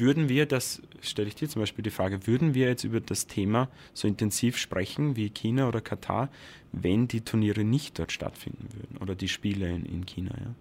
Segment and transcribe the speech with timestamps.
[0.00, 3.26] würden wir das, stelle ich dir zum Beispiel die Frage, würden wir jetzt über das
[3.26, 6.28] Thema so intensiv sprechen wie China oder Katar,
[6.72, 10.30] wenn die Turniere nicht dort stattfinden würden oder die Spiele in, in China?
[10.38, 10.54] Ja?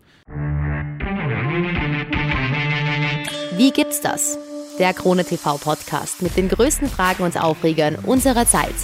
[3.58, 4.38] Wie gibt's das?
[4.79, 8.76] Der Krone TV Podcast mit den größten Fragen und Aufregern unserer Zeit.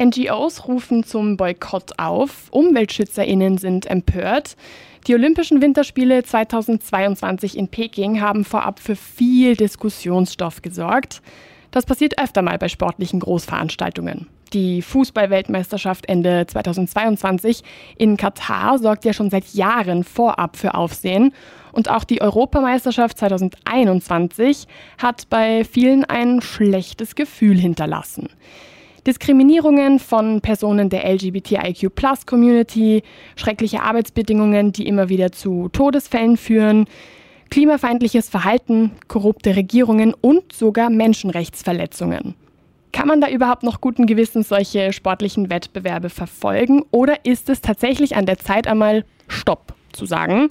[0.00, 4.56] NGOs rufen zum Boykott auf, UmweltschützerInnen sind empört.
[5.08, 11.22] Die Olympischen Winterspiele 2022 in Peking haben vorab für viel Diskussionsstoff gesorgt.
[11.70, 14.26] Das passiert öfter mal bei sportlichen Großveranstaltungen.
[14.52, 17.62] Die Fußballweltmeisterschaft Ende 2022
[17.96, 21.32] in Katar sorgt ja schon seit Jahren vorab für Aufsehen.
[21.72, 24.66] Und auch die Europameisterschaft 2021
[24.98, 28.28] hat bei vielen ein schlechtes Gefühl hinterlassen.
[29.08, 33.02] Diskriminierungen von Personen der LGBTIQ-Plus-Community,
[33.36, 36.84] schreckliche Arbeitsbedingungen, die immer wieder zu Todesfällen führen,
[37.48, 42.34] klimafeindliches Verhalten, korrupte Regierungen und sogar Menschenrechtsverletzungen.
[42.92, 48.14] Kann man da überhaupt noch guten Gewissens solche sportlichen Wettbewerbe verfolgen oder ist es tatsächlich
[48.14, 50.50] an der Zeit einmal Stopp zu sagen?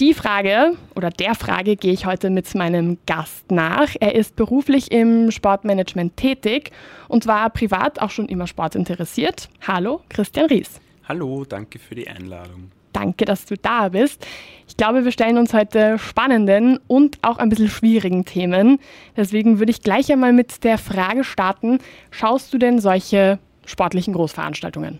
[0.00, 3.94] Die Frage oder der Frage gehe ich heute mit meinem Gast nach.
[4.00, 6.70] Er ist beruflich im Sportmanagement tätig
[7.08, 9.50] und war privat auch schon immer sportinteressiert.
[9.68, 10.80] Hallo, Christian Ries.
[11.06, 12.72] Hallo, danke für die Einladung.
[12.94, 14.26] Danke, dass du da bist.
[14.66, 18.78] Ich glaube, wir stellen uns heute spannenden und auch ein bisschen schwierigen Themen.
[19.18, 21.78] Deswegen würde ich gleich einmal mit der Frage starten,
[22.10, 24.98] schaust du denn solche sportlichen Großveranstaltungen?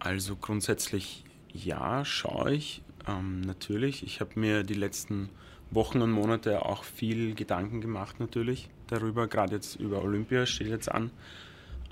[0.00, 2.82] Also grundsätzlich ja, schaue ich.
[3.06, 5.28] Ähm, natürlich, ich habe mir die letzten
[5.70, 10.90] Wochen und Monate auch viel Gedanken gemacht natürlich darüber, gerade jetzt über Olympia steht jetzt
[10.90, 11.10] an.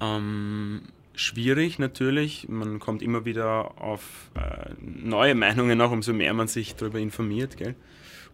[0.00, 0.82] Ähm,
[1.14, 6.76] schwierig natürlich, man kommt immer wieder auf äh, neue Meinungen auch, umso mehr man sich
[6.76, 7.56] darüber informiert.
[7.56, 7.74] Gell?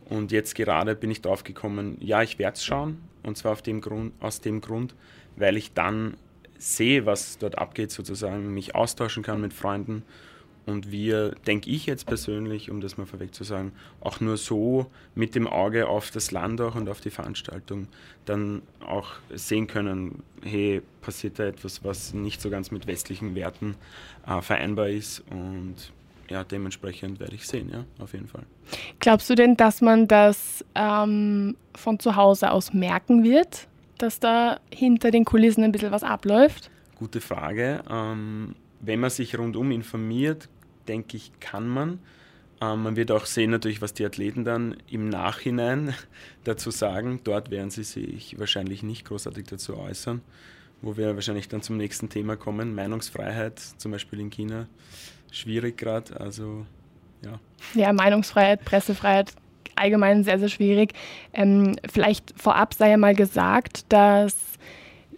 [0.08, 3.80] Und jetzt gerade bin ich drauf gekommen, ja, ich werde es schauen und zwar dem
[3.80, 4.94] Grund, aus dem Grund,
[5.36, 6.16] weil ich dann
[6.58, 10.02] sehe, was dort abgeht, sozusagen, mich austauschen kann mit Freunden
[10.66, 14.90] und wir, denke ich jetzt persönlich, um das mal vorweg zu sagen, auch nur so
[15.14, 17.86] mit dem Auge auf das Land auch und auf die Veranstaltung
[18.24, 23.76] dann auch sehen können, hey, passiert da etwas, was nicht so ganz mit westlichen Werten
[24.26, 25.92] äh, vereinbar ist und
[26.28, 28.42] ja, dementsprechend werde ich sehen, ja, auf jeden Fall.
[28.98, 33.68] Glaubst du denn, dass man das ähm, von zu Hause aus merken wird,
[33.98, 36.70] dass da hinter den Kulissen ein bisschen was abläuft?
[36.96, 37.82] Gute Frage.
[37.88, 40.48] Ähm, wenn man sich rundum informiert,
[40.88, 41.98] denke ich, kann man.
[42.60, 45.94] Ähm, man wird auch sehen natürlich, was die Athleten dann im Nachhinein
[46.44, 47.20] dazu sagen.
[47.24, 50.22] Dort werden sie sich wahrscheinlich nicht großartig dazu äußern,
[50.82, 52.74] wo wir wahrscheinlich dann zum nächsten Thema kommen.
[52.74, 54.66] Meinungsfreiheit, zum Beispiel in China,
[55.30, 56.18] schwierig gerade.
[56.18, 56.66] Also
[57.24, 57.40] ja.
[57.74, 59.32] Ja, Meinungsfreiheit, Pressefreiheit,
[59.74, 60.92] allgemein sehr, sehr schwierig.
[61.32, 64.36] Ähm, vielleicht vorab sei ja mal gesagt, dass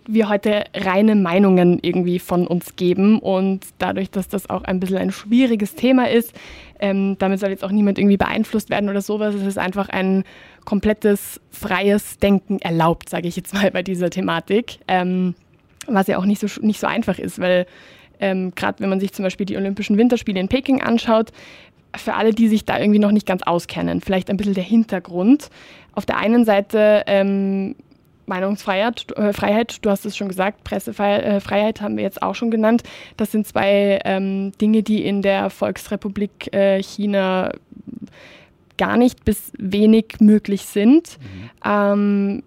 [0.08, 4.96] wir heute reine Meinungen irgendwie von uns geben und dadurch, dass das auch ein bisschen
[4.96, 6.32] ein schwieriges Thema ist,
[6.80, 9.34] ähm, damit soll jetzt auch niemand irgendwie beeinflusst werden oder sowas.
[9.34, 10.24] Es ist einfach ein
[10.64, 15.34] komplettes freies Denken erlaubt, sage ich jetzt mal bei dieser Thematik, ähm,
[15.86, 17.66] was ja auch nicht so, nicht so einfach ist, weil
[18.19, 21.32] ähm, gerade wenn man sich zum Beispiel die Olympischen Winterspiele in Peking anschaut,
[21.96, 25.50] für alle, die sich da irgendwie noch nicht ganz auskennen, vielleicht ein bisschen der Hintergrund.
[25.92, 27.76] Auf der einen Seite ähm,
[28.28, 32.50] Meinungsfreiheit, äh, Freiheit, du hast es schon gesagt, Pressefreiheit äh, haben wir jetzt auch schon
[32.50, 32.82] genannt.
[33.16, 37.50] Das sind zwei ähm, Dinge, die in der Volksrepublik äh, China
[38.76, 41.18] gar nicht bis wenig möglich sind.
[41.20, 41.50] Mhm.
[41.64, 42.42] Ähm,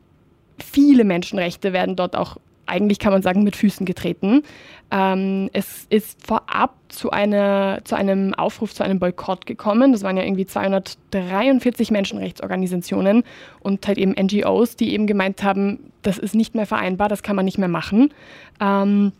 [0.57, 2.37] viele Menschenrechte werden dort auch
[2.71, 4.43] eigentlich kann man sagen, mit Füßen getreten.
[4.89, 9.91] Ähm, es ist vorab zu, einer, zu einem Aufruf, zu einem Boykott gekommen.
[9.91, 13.23] Das waren ja irgendwie 243 Menschenrechtsorganisationen
[13.59, 17.35] und halt eben NGOs, die eben gemeint haben, das ist nicht mehr vereinbar, das kann
[17.35, 18.13] man nicht mehr machen.
[18.59, 19.11] Ähm,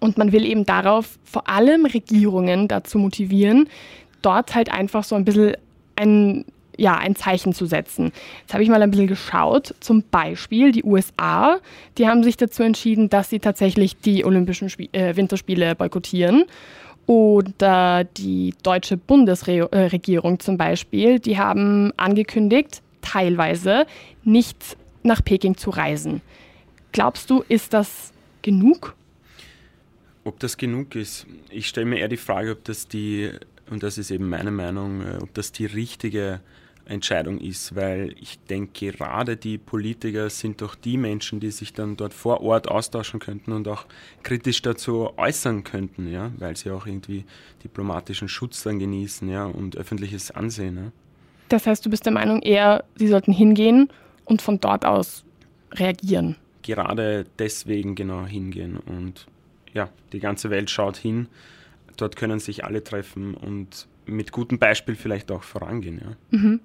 [0.00, 3.68] und man will eben darauf vor allem Regierungen dazu motivieren,
[4.22, 5.56] dort halt einfach so ein bisschen
[5.96, 6.44] ein
[6.76, 8.12] ja, ein Zeichen zu setzen.
[8.40, 9.74] Jetzt habe ich mal ein bisschen geschaut.
[9.80, 11.58] Zum Beispiel die USA,
[11.98, 16.44] die haben sich dazu entschieden, dass sie tatsächlich die Olympischen Spie äh, Winterspiele boykottieren.
[17.06, 23.86] Oder die deutsche Bundesregierung äh, zum Beispiel, die haben angekündigt, teilweise
[24.24, 26.20] nicht nach Peking zu reisen.
[26.90, 28.12] Glaubst du, ist das
[28.42, 28.96] genug?
[30.24, 31.26] Ob das genug ist?
[31.50, 33.30] Ich stelle mir eher die Frage, ob das die,
[33.70, 36.40] und das ist eben meine Meinung, äh, ob das die richtige
[36.86, 41.96] Entscheidung ist, weil ich denke, gerade die Politiker sind doch die Menschen, die sich dann
[41.96, 43.86] dort vor Ort austauschen könnten und auch
[44.22, 47.24] kritisch dazu äußern könnten, ja, weil sie auch irgendwie
[47.64, 50.76] diplomatischen Schutz dann genießen, ja, und öffentliches Ansehen.
[50.76, 50.92] Ja.
[51.48, 53.88] Das heißt, du bist der Meinung eher, sie sollten hingehen
[54.24, 55.24] und von dort aus
[55.72, 56.36] reagieren.
[56.62, 59.26] Gerade deswegen genau hingehen und
[59.72, 61.28] ja, die ganze Welt schaut hin.
[61.96, 66.00] Dort können sich alle treffen und mit gutem Beispiel vielleicht auch vorangehen.
[66.00, 66.38] Ja.
[66.38, 66.60] Mhm.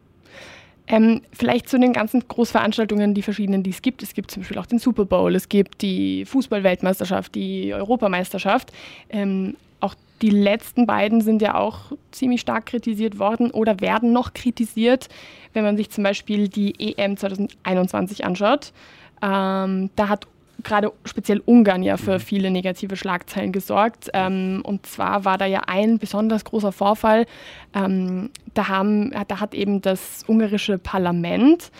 [0.87, 4.03] Ähm, vielleicht zu den ganzen Großveranstaltungen, die verschiedenen, die es gibt.
[4.03, 8.73] Es gibt zum Beispiel auch den Super Bowl, es gibt die Fußballweltmeisterschaft, die Europameisterschaft.
[9.09, 14.33] Ähm, auch die letzten beiden sind ja auch ziemlich stark kritisiert worden oder werden noch
[14.33, 15.07] kritisiert,
[15.53, 18.73] wenn man sich zum Beispiel die EM 2021 anschaut.
[19.21, 20.27] Ähm, da hat
[20.63, 22.19] gerade speziell Ungarn ja für mhm.
[22.19, 24.09] viele negative Schlagzeilen gesorgt.
[24.13, 27.25] Ähm, und zwar war da ja ein besonders großer Vorfall.
[27.73, 31.71] Ähm, da, haben, da hat eben das ungarische Parlament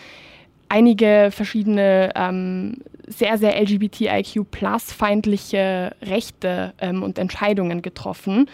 [0.68, 8.48] einige verschiedene ähm, sehr, sehr LGBTIQ-plus-feindliche Rechte ähm, und Entscheidungen getroffen.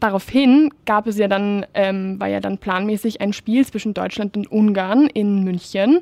[0.00, 4.50] Daraufhin gab es ja dann, ähm, war ja dann planmäßig ein Spiel zwischen Deutschland und
[4.50, 6.00] Ungarn in München.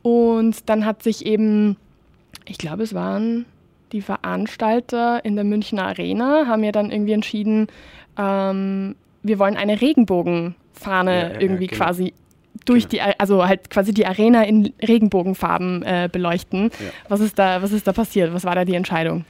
[0.00, 1.76] Und dann hat sich eben
[2.44, 3.46] ich glaube, es waren
[3.92, 7.68] die Veranstalter in der Münchner Arena, haben ja dann irgendwie entschieden,
[8.18, 11.84] ähm, wir wollen eine Regenbogenfahne ja, ja, irgendwie ja, genau.
[11.84, 12.14] quasi
[12.64, 13.04] durch genau.
[13.04, 16.70] die, also halt quasi die Arena in Regenbogenfarben äh, beleuchten.
[17.08, 18.32] Was, ist da, was ist da passiert?
[18.34, 19.24] Was war da die Entscheidung?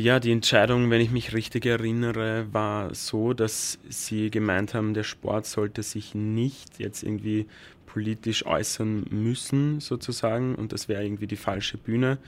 [0.00, 5.02] Ja, die Entscheidung, wenn ich mich richtig erinnere, war so, dass sie gemeint haben, der
[5.02, 7.48] Sport sollte sich nicht jetzt irgendwie
[7.84, 12.18] politisch äußern müssen, sozusagen, und das wäre irgendwie die falsche Bühne.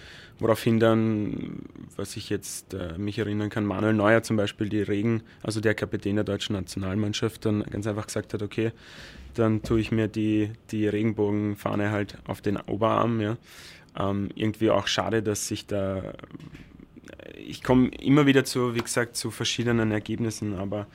[0.41, 1.61] Woraufhin dann,
[1.95, 5.75] was ich jetzt äh, mich erinnern kann, Manuel Neuer zum Beispiel, die Regen, also der
[5.75, 8.73] Kapitän der deutschen Nationalmannschaft, dann ganz einfach gesagt hat, okay,
[9.35, 13.21] dann tue ich mir die, die Regenbogenfahne halt auf den Oberarm.
[13.21, 13.37] Ja.
[13.97, 16.15] Ähm, irgendwie auch schade, dass sich da
[17.37, 20.87] ich komme immer wieder zu, wie gesagt, zu verschiedenen Ergebnissen, aber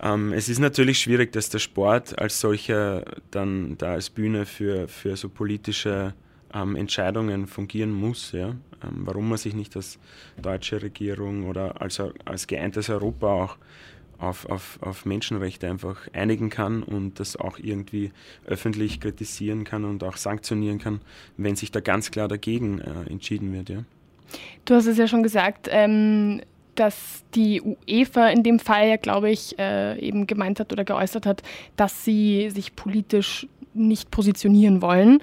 [0.00, 4.88] ähm, es ist natürlich schwierig, dass der Sport als solcher dann da als Bühne für,
[4.88, 6.14] für so politische
[6.54, 8.32] ähm, Entscheidungen fungieren muss.
[8.32, 8.48] Ja?
[8.48, 9.98] Ähm, warum man sich nicht als
[10.40, 13.56] deutsche Regierung oder als, als geeintes Europa auch
[14.18, 18.10] auf, auf, auf Menschenrechte einfach einigen kann und das auch irgendwie
[18.46, 21.00] öffentlich kritisieren kann und auch sanktionieren kann,
[21.36, 23.68] wenn sich da ganz klar dagegen äh, entschieden wird.
[23.68, 23.84] Ja?
[24.64, 26.42] Du hast es ja schon gesagt, ähm,
[26.74, 31.26] dass die UEFA in dem Fall ja, glaube ich, äh, eben gemeint hat oder geäußert
[31.26, 31.42] hat,
[31.76, 35.20] dass sie sich politisch nicht positionieren wollen.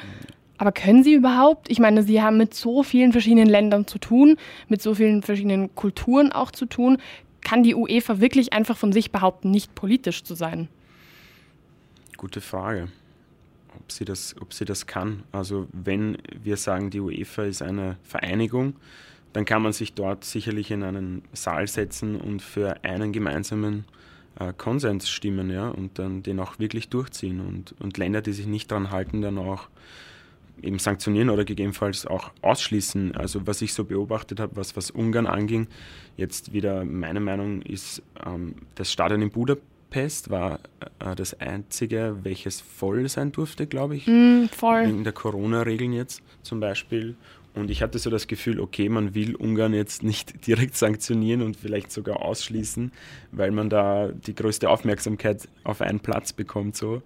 [0.58, 1.70] Aber können sie überhaupt?
[1.70, 4.38] Ich meine, sie haben mit so vielen verschiedenen Ländern zu tun,
[4.68, 6.98] mit so vielen verschiedenen Kulturen auch zu tun.
[7.42, 10.70] Kann die UEFA wirklich einfach von sich behaupten, nicht politisch zu sein?
[12.18, 12.88] Gute Frage,
[13.86, 15.24] ob sie das, ob sie das kann.
[15.32, 18.76] Also wenn wir sagen, die UEFA ist eine Vereinigung,
[19.34, 23.86] dann kann man sich dort sicherlich in einen Saal setzen und für einen gemeinsamen
[24.40, 27.40] äh, Konsens stimmen ja, und dann den auch wirklich durchziehen.
[27.42, 29.68] Und, und Länder, die sich nicht daran halten, dann auch
[30.64, 33.16] eben sanktionieren oder gegebenenfalls auch ausschließen.
[33.16, 35.68] Also was ich so beobachtet habe, was, was Ungarn anging,
[36.18, 39.75] jetzt wieder meine Meinung ist, ähm, das Stadion in Budapest
[40.30, 40.60] war
[41.00, 44.08] äh, das einzige, welches voll sein durfte, glaube ich.
[44.08, 44.84] Mm, voll.
[44.84, 47.16] In der Corona-Regeln jetzt zum Beispiel.
[47.54, 51.56] Und ich hatte so das Gefühl, okay, man will Ungarn jetzt nicht direkt sanktionieren und
[51.56, 52.92] vielleicht sogar ausschließen,
[53.32, 56.76] weil man da die größte Aufmerksamkeit auf einen Platz bekommt.
[56.76, 57.02] So.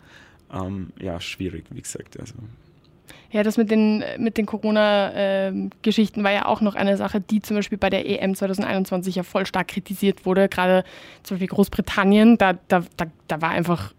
[0.51, 2.19] Ähm, ja, schwierig, wie gesagt.
[2.19, 2.33] Also.
[3.31, 7.57] Ja, das mit den, mit den Corona-Geschichten war ja auch noch eine Sache, die zum
[7.57, 10.49] Beispiel bei der EM 2021 ja voll stark kritisiert wurde.
[10.49, 10.83] Gerade
[11.23, 13.93] zum Beispiel Großbritannien, da, da, da, da war einfach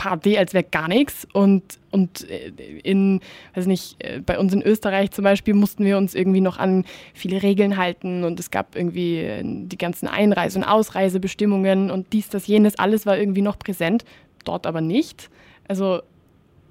[0.00, 1.28] Party, als wäre gar nichts.
[1.34, 2.52] Und, und äh,
[2.82, 3.20] in,
[3.54, 6.86] weiß nicht, äh, bei uns in Österreich zum Beispiel mussten wir uns irgendwie noch an
[7.12, 12.30] viele Regeln halten und es gab irgendwie äh, die ganzen Einreise- und Ausreisebestimmungen und dies,
[12.30, 14.06] das, jenes, alles war irgendwie noch präsent,
[14.46, 15.28] dort aber nicht.
[15.68, 16.00] Also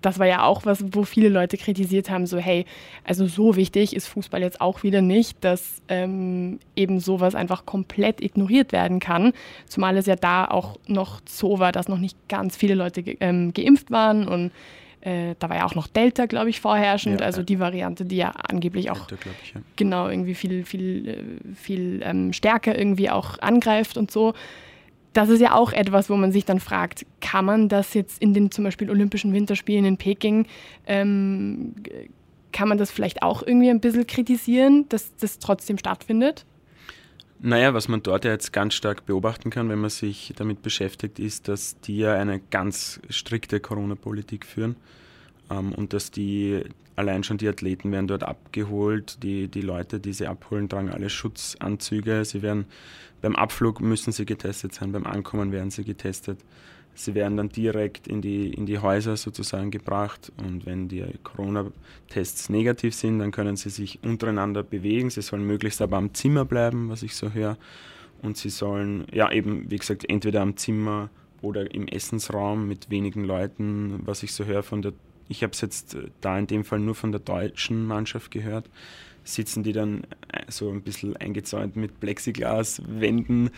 [0.01, 2.65] das war ja auch was, wo viele Leute kritisiert haben, so hey,
[3.03, 8.21] also so wichtig ist Fußball jetzt auch wieder nicht, dass ähm, eben sowas einfach komplett
[8.21, 9.33] ignoriert werden kann.
[9.67, 13.17] Zumal es ja da auch noch so war, dass noch nicht ganz viele Leute ge
[13.19, 14.51] ähm, geimpft waren und
[15.01, 18.17] äh, da war ja auch noch Delta, glaube ich, vorherrschend, ja, also die Variante, die
[18.17, 19.61] ja angeblich auch Delta, ich, ja.
[19.77, 24.33] genau irgendwie viel, viel, äh, viel ähm, stärker irgendwie auch angreift und so
[25.13, 28.33] das ist ja auch etwas, wo man sich dann fragt, kann man das jetzt in
[28.33, 30.45] den zum Beispiel Olympischen Winterspielen in Peking,
[30.85, 31.73] ähm,
[32.51, 36.45] kann man das vielleicht auch irgendwie ein bisschen kritisieren, dass das trotzdem stattfindet?
[37.41, 41.19] Naja, was man dort ja jetzt ganz stark beobachten kann, wenn man sich damit beschäftigt,
[41.19, 44.75] ist, dass die ja eine ganz strikte Corona-Politik führen
[45.49, 46.63] ähm, und dass die
[46.97, 51.09] allein schon die Athleten werden dort abgeholt, die, die Leute, die sie abholen, tragen alle
[51.09, 52.65] Schutzanzüge, sie werden
[53.21, 56.39] beim Abflug müssen sie getestet sein, beim Ankommen werden sie getestet.
[56.95, 62.49] Sie werden dann direkt in die, in die Häuser sozusagen gebracht und wenn die Corona-Tests
[62.49, 65.09] negativ sind, dann können sie sich untereinander bewegen.
[65.09, 67.57] Sie sollen möglichst aber am Zimmer bleiben, was ich so höre.
[68.21, 71.09] Und sie sollen, ja eben, wie gesagt, entweder am Zimmer
[71.41, 74.91] oder im Essensraum mit wenigen Leuten, was ich so höre von der,
[75.29, 78.69] ich habe es jetzt da in dem Fall nur von der deutschen Mannschaft gehört,
[79.23, 83.51] sitzen die dann äh, so ein bisschen eingezäunt mit Plexiglaswänden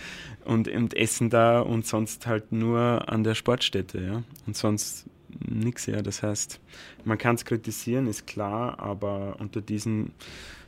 [0.45, 4.23] und, und essen da und sonst halt nur an der Sportstätte, ja.
[4.47, 5.05] Und sonst
[5.47, 6.01] nichts, ja.
[6.01, 6.59] Das heißt,
[7.05, 10.11] man kann es kritisieren, ist klar, aber unter diesen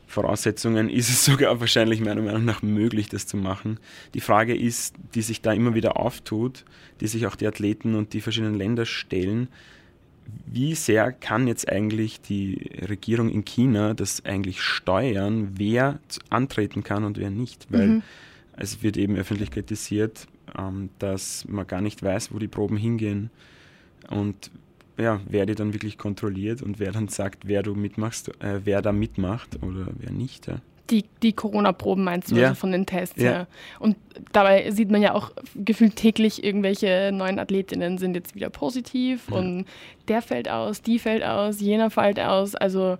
[0.06, 3.78] Voraussetzungen ist es sogar wahrscheinlich meiner Meinung nach möglich, das zu machen.
[4.14, 6.64] Die Frage ist, die sich da immer wieder auftut,
[7.00, 9.48] die sich auch die Athleten und die verschiedenen Länder stellen,
[10.46, 15.98] wie sehr kann jetzt eigentlich die Regierung in China das eigentlich steuern, wer
[16.30, 17.66] antreten kann und wer nicht?
[17.70, 18.02] Weil mhm.
[18.56, 20.26] es wird eben öffentlich kritisiert,
[20.56, 23.30] ähm, dass man gar nicht weiß, wo die Proben hingehen
[24.08, 24.50] und
[24.96, 28.80] ja, wer die dann wirklich kontrolliert und wer dann sagt, wer du mitmachst, äh, wer
[28.80, 30.46] da mitmacht oder wer nicht.
[30.46, 30.60] Ja.
[30.90, 32.48] Die, die Corona-Proben meinst du, ja.
[32.48, 33.32] also von den Tests, ja.
[33.32, 33.46] ja.
[33.78, 33.96] Und
[34.32, 39.38] dabei sieht man ja auch gefühlt täglich, irgendwelche neuen Athletinnen sind jetzt wieder positiv ja.
[39.38, 39.64] und
[40.08, 42.54] der fällt aus, die fällt aus, jener fällt aus.
[42.54, 42.98] Also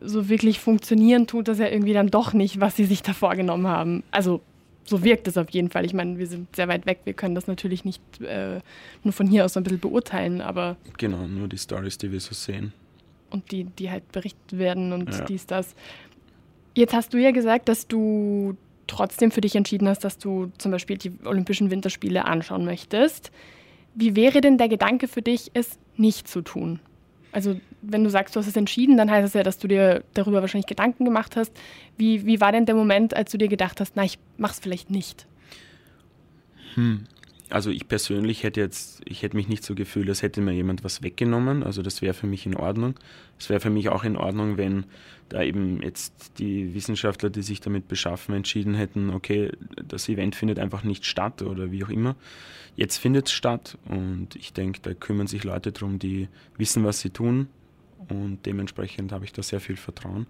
[0.00, 3.68] so wirklich funktionieren tut das ja irgendwie dann doch nicht, was sie sich da vorgenommen
[3.68, 4.02] haben.
[4.10, 4.40] Also
[4.84, 5.84] so wirkt es auf jeden Fall.
[5.84, 8.60] Ich meine, wir sind sehr weit weg, wir können das natürlich nicht äh,
[9.04, 10.76] nur von hier aus so ein bisschen beurteilen, aber.
[10.98, 12.72] Genau, nur die Stories, die wir so sehen.
[13.30, 15.24] Und die, die halt berichtet werden und ja.
[15.24, 15.74] dies, das.
[16.74, 20.72] Jetzt hast du ja gesagt, dass du trotzdem für dich entschieden hast, dass du zum
[20.72, 23.30] Beispiel die Olympischen Winterspiele anschauen möchtest.
[23.94, 26.80] Wie wäre denn der Gedanke für dich, es nicht zu tun?
[27.30, 30.04] Also wenn du sagst, du hast es entschieden, dann heißt es ja, dass du dir
[30.14, 31.52] darüber wahrscheinlich Gedanken gemacht hast.
[31.96, 34.90] Wie, wie war denn der Moment, als du dir gedacht hast, na, ich mach's vielleicht
[34.90, 35.26] nicht?
[36.74, 37.04] Hm
[37.52, 40.84] also ich persönlich hätte jetzt, ich hätte mich nicht so gefühlt, als hätte mir jemand
[40.84, 41.62] was weggenommen.
[41.62, 42.94] Also das wäre für mich in Ordnung.
[43.38, 44.84] Es wäre für mich auch in Ordnung, wenn
[45.28, 49.50] da eben jetzt die Wissenschaftler, die sich damit beschaffen, entschieden hätten, okay,
[49.86, 52.16] das Event findet einfach nicht statt oder wie auch immer.
[52.76, 57.00] Jetzt findet es statt und ich denke, da kümmern sich Leute drum, die wissen, was
[57.00, 57.48] sie tun
[58.08, 60.26] und dementsprechend habe ich da sehr viel Vertrauen.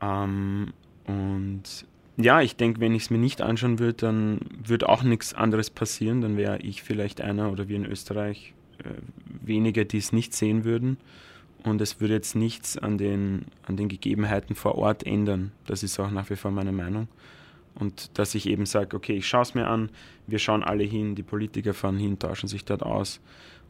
[0.00, 0.72] Ähm,
[1.06, 1.86] und
[2.20, 5.70] ja, ich denke, wenn ich es mir nicht anschauen würde, dann würde auch nichts anderes
[5.70, 6.20] passieren.
[6.20, 8.90] Dann wäre ich vielleicht einer oder wir in Österreich äh,
[9.46, 10.98] weniger, die es nicht sehen würden.
[11.62, 15.52] Und es würde jetzt nichts an den, an den Gegebenheiten vor Ort ändern.
[15.66, 17.08] Das ist auch nach wie vor meine Meinung.
[17.74, 19.90] Und dass ich eben sage, okay, ich schaue es mir an,
[20.26, 23.20] wir schauen alle hin, die Politiker fahren hin, tauschen sich dort aus.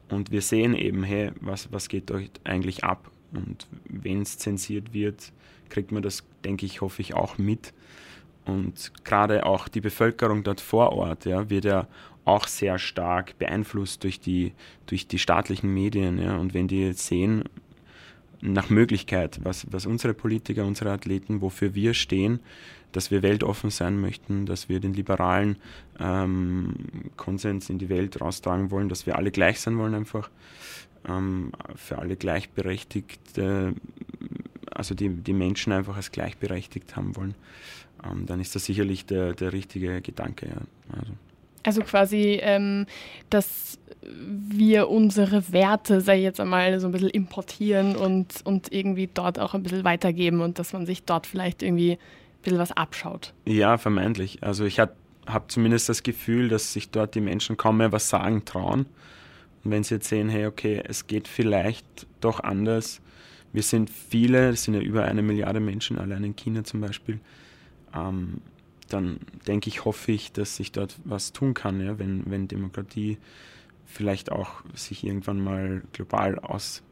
[0.08, 3.10] Und wir sehen eben, hey, was, was geht dort eigentlich ab?
[3.32, 5.32] Und wenn es zensiert wird,
[5.68, 7.74] kriegt man das, denke ich, hoffe ich, auch mit.
[8.48, 11.86] Und gerade auch die Bevölkerung dort vor Ort ja, wird ja
[12.24, 14.52] auch sehr stark beeinflusst durch die,
[14.86, 16.18] durch die staatlichen Medien.
[16.18, 16.36] Ja.
[16.36, 17.44] Und wenn die jetzt sehen,
[18.40, 22.38] nach Möglichkeit, was, was unsere Politiker, unsere Athleten, wofür wir stehen,
[22.92, 25.56] dass wir weltoffen sein möchten, dass wir den liberalen
[25.98, 26.74] ähm,
[27.16, 30.30] Konsens in die Welt raustragen wollen, dass wir alle gleich sein wollen einfach,
[31.06, 33.72] ähm, für alle gleichberechtigt, äh,
[34.70, 37.34] also die, die Menschen einfach als gleichberechtigt haben wollen
[38.04, 40.46] ähm, dann ist das sicherlich der, der richtige Gedanke.
[40.46, 40.96] Ja.
[40.96, 41.12] Also.
[41.64, 42.86] also quasi, ähm,
[43.30, 49.38] dass wir unsere Werte, sei jetzt einmal, so ein bisschen importieren und, und irgendwie dort
[49.38, 53.34] auch ein bisschen weitergeben und dass man sich dort vielleicht irgendwie ein bisschen was abschaut.
[53.44, 54.42] Ja, vermeintlich.
[54.42, 54.94] Also ich habe
[55.48, 58.86] zumindest das Gefühl, dass sich dort die Menschen kaum mehr was sagen trauen.
[59.64, 63.00] Und wenn sie jetzt sehen, hey, okay, es geht vielleicht doch anders.
[63.52, 67.18] Wir sind viele, es sind ja über eine Milliarde Menschen, allein in China zum Beispiel,
[67.94, 68.40] ähm,
[68.88, 73.18] dann denke ich, hoffe ich, dass sich dort was tun kann, ja, wenn, wenn Demokratie
[73.84, 76.82] vielleicht auch sich irgendwann mal global aus,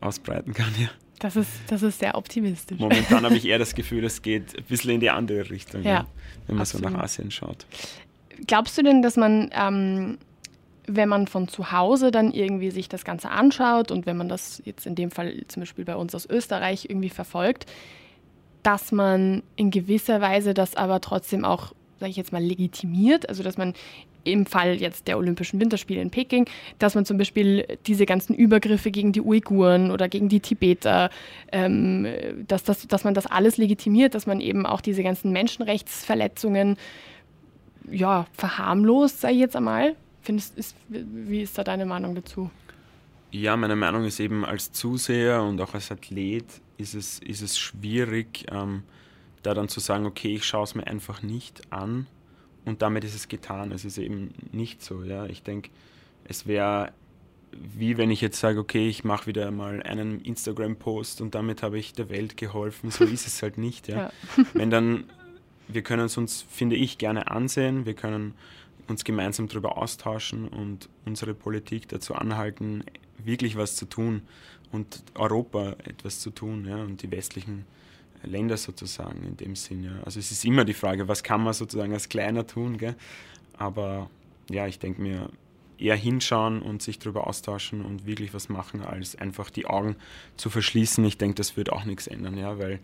[0.00, 0.72] ausbreiten kann.
[0.80, 0.88] Ja.
[1.20, 2.78] Das ist, das ist sehr optimistisch.
[2.78, 5.90] Momentan habe ich eher das Gefühl, es geht ein bisschen in die andere Richtung, ja,
[5.90, 6.06] ja,
[6.46, 6.86] wenn man absolut.
[6.86, 7.66] so nach Asien schaut.
[8.46, 10.18] Glaubst du denn, dass man, ähm,
[10.86, 14.60] wenn man von zu Hause dann irgendwie sich das Ganze anschaut und wenn man das
[14.64, 17.66] jetzt in dem Fall zum Beispiel bei uns aus Österreich irgendwie verfolgt,
[18.64, 23.28] dass man in gewisser Weise das aber trotzdem auch, sage ich jetzt mal, legitimiert.
[23.28, 23.74] Also dass man
[24.24, 26.46] im Fall jetzt der Olympischen Winterspiele in Peking,
[26.78, 31.10] dass man zum Beispiel diese ganzen Übergriffe gegen die Uiguren oder gegen die Tibeter,
[31.52, 32.06] ähm,
[32.48, 36.78] dass, das, dass man das alles legitimiert, dass man eben auch diese ganzen Menschenrechtsverletzungen
[37.90, 39.94] ja, verharmlost, sage ich jetzt einmal.
[40.22, 42.50] Findest, ist, wie ist da deine Meinung dazu?
[43.34, 46.44] Ja, meine Meinung ist eben als Zuseher und auch als Athlet
[46.78, 48.84] ist es, ist es schwierig, ähm,
[49.42, 52.06] da dann zu sagen, okay, ich schaue es mir einfach nicht an
[52.64, 53.72] und damit ist es getan.
[53.72, 55.02] Es ist eben nicht so.
[55.02, 55.26] Ja?
[55.26, 55.70] Ich denke,
[56.22, 56.92] es wäre
[57.76, 61.76] wie wenn ich jetzt sage, okay, ich mache wieder mal einen Instagram-Post und damit habe
[61.76, 62.92] ich der Welt geholfen.
[62.92, 63.88] So ist es halt nicht.
[63.88, 63.96] Ja.
[64.36, 64.44] ja.
[64.54, 65.04] Wenn dann,
[65.66, 68.34] wir können es uns, finde ich, gerne ansehen, wir können
[68.86, 72.84] uns gemeinsam darüber austauschen und unsere Politik dazu anhalten,
[73.24, 74.22] wirklich was zu tun
[74.72, 77.64] und Europa etwas zu tun ja, und die westlichen
[78.22, 79.84] Länder sozusagen in dem Sinn.
[79.84, 80.00] Ja.
[80.04, 82.96] Also es ist immer die Frage, was kann man sozusagen als Kleiner tun, gell?
[83.56, 84.10] aber
[84.50, 85.30] ja, ich denke mir,
[85.78, 89.96] eher hinschauen und sich darüber austauschen und wirklich was machen, als einfach die Augen
[90.36, 91.04] zu verschließen.
[91.04, 92.80] Ich denke, das wird auch nichts ändern, ja, weil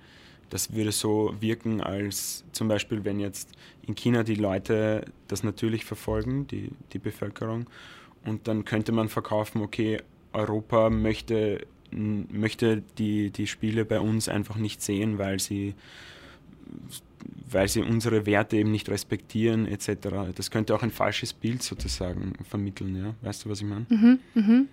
[0.50, 3.50] das würde so wirken, als zum Beispiel, wenn jetzt
[3.86, 7.66] in China die Leute das natürlich verfolgen, die, die Bevölkerung,
[8.24, 14.56] und dann könnte man verkaufen, okay, Europa möchte, möchte die, die Spiele bei uns einfach
[14.56, 15.74] nicht sehen, weil sie
[17.50, 20.32] weil sie unsere Werte eben nicht respektieren etc.
[20.34, 23.14] Das könnte auch ein falsches Bild sozusagen vermitteln, ja?
[23.22, 23.86] Weißt du, was ich meine?
[23.88, 24.68] Mhm, mhm.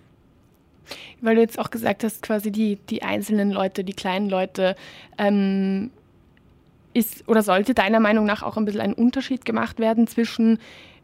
[1.20, 4.76] Weil du jetzt auch gesagt hast, quasi die, die einzelnen Leute, die kleinen Leute,
[5.18, 5.90] ähm,
[6.94, 10.58] ist oder sollte deiner Meinung nach auch ein bisschen ein Unterschied gemacht werden zwischen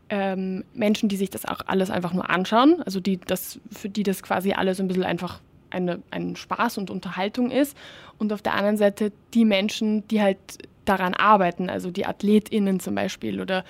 [0.08, 4.02] ähm, Menschen, die sich das auch alles einfach nur anschauen, also die das, für die
[4.02, 7.76] das quasi alles ein bisschen einfach eine, ein Spaß und Unterhaltung ist,
[8.18, 10.38] und auf der anderen Seite die Menschen, die halt
[10.84, 13.64] daran arbeiten, also die AthletInnen zum Beispiel oder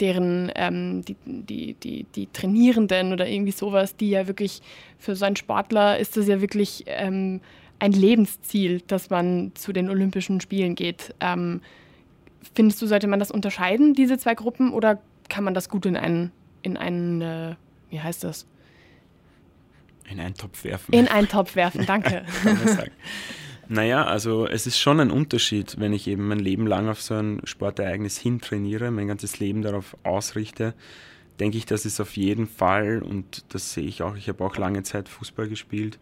[0.00, 4.60] deren ähm, die, die, die, die Trainierenden oder irgendwie sowas, die ja wirklich
[4.98, 7.40] für so einen Sportler ist das ja wirklich ähm,
[7.78, 11.14] ein Lebensziel, dass man zu den Olympischen Spielen geht.
[11.20, 11.60] Ähm,
[12.54, 15.96] findest du, sollte man das unterscheiden, diese zwei Gruppen, oder kann man das gut in
[15.96, 17.56] einen, in einen äh,
[17.90, 18.46] wie heißt das?
[20.08, 20.92] In einen Topf werfen.
[20.92, 22.24] In einen Topf werfen, danke.
[22.42, 22.92] kann man sagen.
[23.68, 27.14] Naja, also es ist schon ein Unterschied, wenn ich eben mein Leben lang auf so
[27.14, 30.74] ein Sportereignis hintrainiere, mein ganzes Leben darauf ausrichte,
[31.40, 34.56] denke ich, dass es auf jeden Fall, und das sehe ich auch, ich habe auch
[34.56, 35.98] lange Zeit Fußball gespielt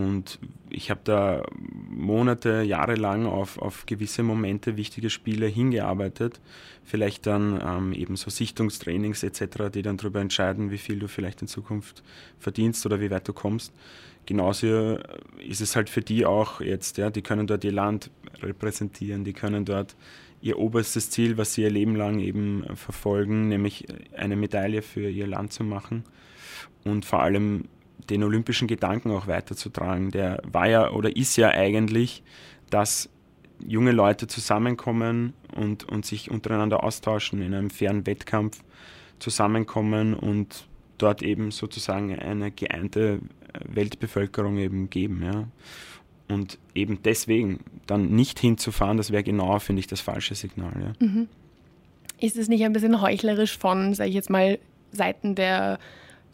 [0.00, 0.38] und
[0.70, 1.42] ich habe da
[1.90, 6.40] Monate, Jahre lang auf, auf gewisse Momente, wichtige Spiele hingearbeitet.
[6.84, 11.42] Vielleicht dann ähm, eben so Sichtungstrainings etc., die dann darüber entscheiden, wie viel du vielleicht
[11.42, 12.02] in Zukunft
[12.38, 13.72] verdienst oder wie weit du kommst
[14.26, 14.98] genauso
[15.38, 18.10] ist es halt für die auch jetzt, ja, die können dort ihr Land
[18.42, 19.96] repräsentieren, die können dort
[20.40, 23.86] ihr oberstes Ziel, was sie ihr Leben lang eben verfolgen, nämlich
[24.16, 26.04] eine Medaille für ihr Land zu machen
[26.84, 27.64] und vor allem
[28.10, 30.10] den olympischen Gedanken auch weiterzutragen.
[30.10, 32.22] Der war ja oder ist ja eigentlich,
[32.68, 33.08] dass
[33.66, 38.62] junge Leute zusammenkommen und, und sich untereinander austauschen in einem fairen Wettkampf,
[39.18, 40.66] zusammenkommen und
[40.98, 43.20] dort eben sozusagen eine geeinte
[43.64, 45.22] Weltbevölkerung eben geben.
[45.22, 45.48] Ja.
[46.34, 50.72] Und eben deswegen dann nicht hinzufahren, das wäre genau, finde ich, das falsche Signal.
[50.80, 51.06] Ja.
[51.06, 51.28] Mhm.
[52.18, 54.58] Ist es nicht ein bisschen heuchlerisch von, sage ich jetzt mal,
[54.92, 55.78] Seiten der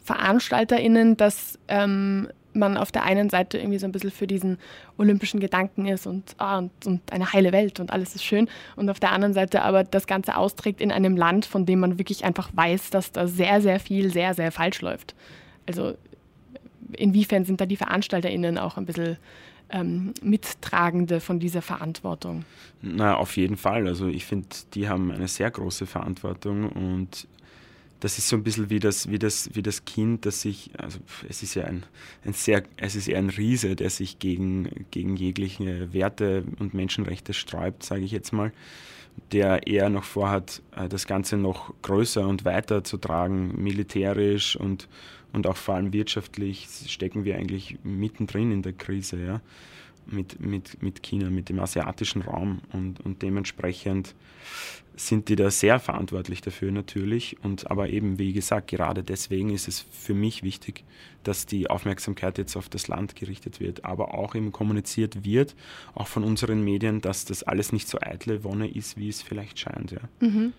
[0.07, 4.57] VeranstalterInnen, dass ähm, man auf der einen Seite irgendwie so ein bisschen für diesen
[4.97, 8.89] olympischen Gedanken ist und, ah, und, und, eine heile Welt und alles ist schön und
[8.89, 12.23] auf der anderen Seite aber das Ganze austrägt in einem Land, von dem man wirklich
[12.25, 15.13] einfach weiß, dass da sehr, sehr viel sehr, sehr falsch läuft.
[15.67, 15.93] Also
[16.93, 19.17] inwiefern sind da die VeranstalterInnen auch ein bisschen
[19.69, 22.45] ähm, Mittragende von dieser Verantwortung?
[22.81, 23.87] Na, auf jeden Fall.
[23.87, 27.27] Also ich finde, die haben eine sehr große Verantwortung und
[27.99, 30.99] das ist so ein bisschen wie das, wie das, wie das Kind, das sich, also
[31.27, 31.83] es ist ja ein,
[32.25, 37.33] ein sehr, es ist eher ein Riese, der sich gegen, gegen jegliche Werte und Menschenrechte
[37.33, 38.51] sträubt, sage ich jetzt mal,
[39.31, 44.87] der eher noch vorhat, äh, das Ganze noch größer und weiter zu tragen, militärisch und,
[45.33, 46.67] und auch vor allem wirtschaftlich.
[46.87, 49.41] Stecken wir eigentlich mittendrin in der Krise, ja,
[50.11, 54.15] mit, mit, mit China, mit dem asiatischen Raum und, und dementsprechend
[54.95, 57.37] sind die da sehr verantwortlich dafür natürlich.
[57.43, 60.83] Und aber eben, wie gesagt, gerade deswegen ist es für mich wichtig,
[61.23, 65.55] dass die Aufmerksamkeit jetzt auf das Land gerichtet wird, aber auch eben kommuniziert wird,
[65.93, 69.59] auch von unseren Medien, dass das alles nicht so eitle Wonne ist, wie es vielleicht
[69.59, 69.91] scheint.
[69.91, 69.99] Ja.
[70.19, 70.53] Mhm.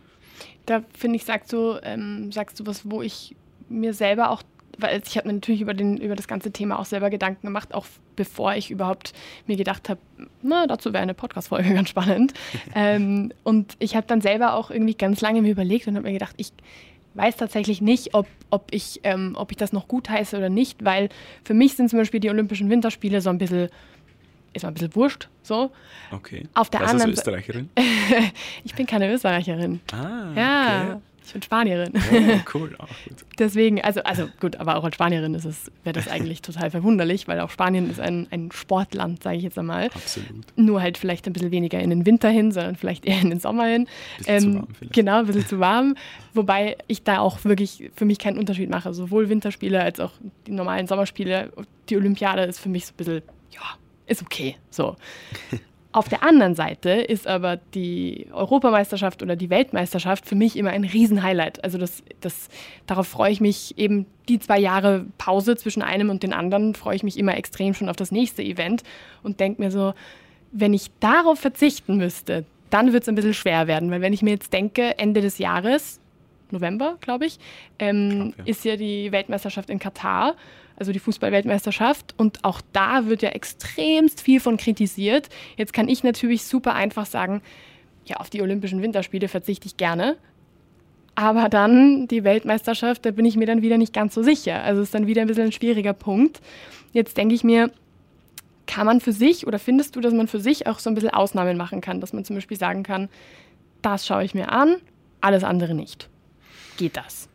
[0.66, 3.34] Da finde ich, sagst du, ähm, sagst du was, wo ich
[3.68, 4.42] mir selber auch
[4.78, 7.74] weil ich habe mir natürlich über, den, über das ganze Thema auch selber Gedanken gemacht,
[7.74, 7.86] auch
[8.16, 9.12] bevor ich überhaupt
[9.46, 10.00] mir gedacht habe,
[10.42, 12.32] na, dazu wäre eine Podcast-Folge ganz spannend.
[12.74, 16.12] ähm, und ich habe dann selber auch irgendwie ganz lange mir überlegt und habe mir
[16.12, 16.52] gedacht, ich
[17.14, 20.84] weiß tatsächlich nicht, ob, ob, ich, ähm, ob ich das noch gut heiße oder nicht,
[20.84, 21.08] weil
[21.44, 23.68] für mich sind zum Beispiel die Olympischen Winterspiele so ein bisschen
[24.54, 25.70] ist mal ein bisschen wurscht, so.
[26.10, 26.48] Okay.
[26.54, 27.70] Auf der Was anderen Österreicherin?
[28.64, 29.80] ich bin keine Österreicherin.
[29.92, 30.82] Ah, ja.
[30.84, 31.02] Okay.
[31.28, 31.92] Ich bin Spanierin.
[31.94, 33.18] Oh, cool, auch gut.
[33.38, 37.28] Deswegen, also, also gut, aber auch als Spanierin ist es, wäre das eigentlich total verwunderlich,
[37.28, 39.86] weil auch Spanien ist ein, ein Sportland, sage ich jetzt einmal.
[39.94, 40.46] Absolut.
[40.56, 43.40] Nur halt vielleicht ein bisschen weniger in den Winter hin, sondern vielleicht eher in den
[43.40, 43.86] Sommer hin.
[44.16, 44.94] Bisschen zu warm vielleicht.
[44.94, 45.94] Genau, ein bisschen zu warm.
[46.32, 48.94] Wobei ich da auch wirklich für mich keinen Unterschied mache.
[48.94, 50.12] Sowohl Winterspiele als auch
[50.46, 51.52] die normalen Sommerspiele.
[51.90, 53.60] Die Olympiade ist für mich so ein bisschen, ja,
[54.06, 54.56] ist okay.
[54.70, 54.96] So.
[55.90, 60.84] Auf der anderen Seite ist aber die Europameisterschaft oder die Weltmeisterschaft für mich immer ein
[60.84, 61.64] Riesenhighlight.
[61.64, 62.48] Also das, das,
[62.86, 66.94] darauf freue ich mich eben die zwei Jahre Pause zwischen einem und den anderen, freue
[66.94, 68.82] ich mich immer extrem schon auf das nächste Event
[69.22, 69.94] und denke mir so,
[70.52, 74.22] wenn ich darauf verzichten müsste, dann wird es ein bisschen schwer werden, weil wenn ich
[74.22, 76.00] mir jetzt denke, Ende des Jahres,
[76.50, 77.38] November, glaube ich,
[77.78, 78.44] ähm, Glaub, ja.
[78.44, 80.34] ist ja die Weltmeisterschaft in Katar,
[80.78, 82.14] also die Fußballweltmeisterschaft.
[82.16, 85.28] Und auch da wird ja extremst viel von kritisiert.
[85.56, 87.42] Jetzt kann ich natürlich super einfach sagen,
[88.04, 90.16] ja, auf die Olympischen Winterspiele verzichte ich gerne.
[91.14, 94.62] Aber dann die Weltmeisterschaft, da bin ich mir dann wieder nicht ganz so sicher.
[94.62, 96.40] Also ist dann wieder ein bisschen ein schwieriger Punkt.
[96.92, 97.72] Jetzt denke ich mir,
[98.66, 101.10] kann man für sich oder findest du, dass man für sich auch so ein bisschen
[101.10, 103.08] Ausnahmen machen kann, dass man zum Beispiel sagen kann,
[103.82, 104.76] das schaue ich mir an,
[105.20, 106.08] alles andere nicht.
[106.76, 107.28] Geht das?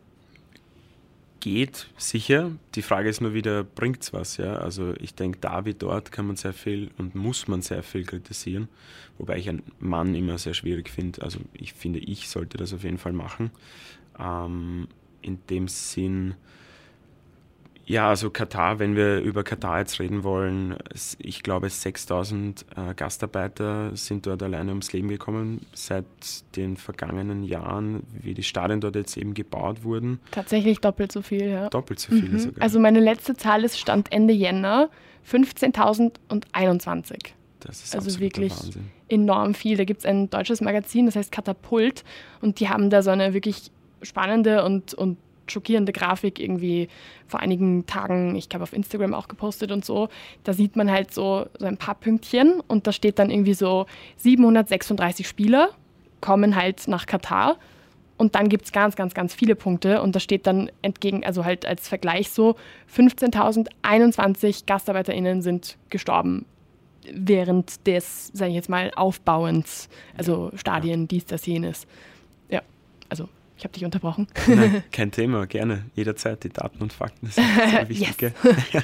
[1.44, 2.52] Geht sicher.
[2.74, 4.38] Die Frage ist nur wieder, bringt es was?
[4.38, 4.54] Ja?
[4.56, 8.06] Also ich denke, da wie dort kann man sehr viel und muss man sehr viel
[8.06, 8.70] kritisieren.
[9.18, 11.22] Wobei ich einen Mann immer sehr schwierig finde.
[11.22, 13.52] Also ich finde, ich sollte das auf jeden Fall machen.
[14.18, 14.88] Ähm,
[15.22, 16.36] in dem Sinn,
[17.86, 20.76] ja, also Katar, wenn wir über Katar jetzt reden wollen,
[21.19, 26.06] ich glaube 6000 äh, Gastarbeiter sind dort alleine ums Leben gekommen seit
[26.56, 30.19] den vergangenen Jahren, wie die Stadien dort jetzt eben gebaut wurden.
[30.32, 31.69] Tatsächlich doppelt so viel, ja.
[31.69, 32.39] Doppelt so viele Mhm.
[32.39, 32.63] sogar.
[32.63, 34.89] Also meine letzte Zahl ist Stand Ende Jänner
[35.30, 37.34] 15.021.
[37.60, 38.89] das ist also wirklich Wahnsinn.
[39.10, 39.78] enorm viel.
[39.78, 42.04] Da gibt es ein deutsches Magazin, das heißt Katapult
[42.41, 45.17] und die haben da so eine wirklich spannende und, und
[45.48, 46.88] schockierende Grafik irgendwie
[47.28, 50.10] vor einigen Tagen, ich glaube auf Instagram auch gepostet und so.
[50.44, 53.86] Da sieht man halt so, so ein paar Pünktchen und da steht dann irgendwie so
[54.18, 55.70] 736 Spieler
[56.24, 57.58] kommen halt nach Katar
[58.16, 61.44] und dann gibt es ganz, ganz, ganz viele Punkte und da steht dann entgegen, also
[61.44, 62.56] halt als Vergleich so,
[62.96, 66.46] 15.021 GastarbeiterInnen sind gestorben
[67.14, 71.86] während des, sage ich jetzt mal, Aufbauens, also Stadien, dies, das, jenes.
[72.50, 72.62] Ja,
[73.10, 73.28] also
[73.63, 74.28] ich habe dich unterbrochen.
[74.47, 75.86] Nein, kein Thema, gerne.
[75.95, 78.34] Jederzeit die Daten und Fakten sind sehr wichtig.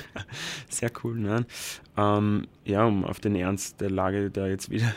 [0.70, 1.18] sehr cool.
[1.18, 1.46] Nein.
[1.98, 4.94] Ähm, ja, um auf den Ernst der Lage da jetzt wieder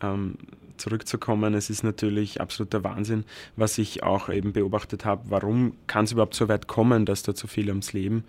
[0.00, 0.36] ähm,
[0.76, 3.24] zurückzukommen, es ist natürlich absoluter Wahnsinn,
[3.56, 5.22] was ich auch eben beobachtet habe.
[5.30, 8.22] Warum kann es überhaupt so weit kommen, dass da zu viele ums Leben